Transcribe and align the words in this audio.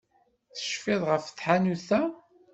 Tecfiḍ 0.55 1.01
ɣef 1.11 1.25
tḥanut-a? 1.27 2.01